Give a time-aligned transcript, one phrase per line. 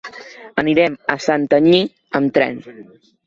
[0.61, 1.83] Anirem a Santanyí
[2.21, 2.61] amb tren.